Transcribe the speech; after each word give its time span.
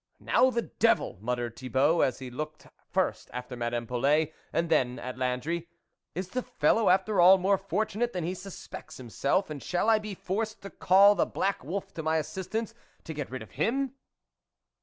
"Now, 0.33 0.49
the 0.49 0.63
devil!" 0.63 1.19
muttered 1.21 1.55
Thibault, 1.55 2.01
as 2.01 2.17
he 2.17 2.31
looked 2.31 2.65
first 2.89 3.29
after 3.33 3.55
Madame 3.55 3.85
Polet 3.85 4.33
and 4.51 4.67
then 4.67 4.97
at 4.97 5.15
Landry," 5.15 5.67
is 6.15 6.29
the 6.29 6.41
fellow 6.41 6.89
after 6.89 7.21
all 7.21 7.37
more 7.37 7.59
fortunate 7.59 8.11
than 8.11 8.23
he 8.23 8.33
suspects 8.33 8.97
himself, 8.97 9.51
and 9.51 9.61
shall 9.61 9.91
I 9.91 9.99
be 9.99 10.15
forced 10.15 10.63
to 10.63 10.71
call 10.71 11.13
the 11.13 11.27
black 11.27 11.63
wolf 11.63 11.93
to 11.93 12.01
my 12.01 12.17
assistance 12.17 12.73
to 13.03 13.13
get 13.13 13.29
rid 13.29 13.43
of 13.43 13.51
him 13.51 13.93